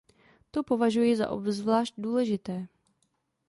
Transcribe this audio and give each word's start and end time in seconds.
To 0.51 0.63
považuji 0.63 1.15
za 1.15 1.29
obzvlášť 1.29 1.93
důležité. 1.97 2.67